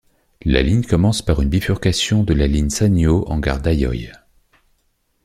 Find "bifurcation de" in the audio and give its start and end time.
1.49-2.33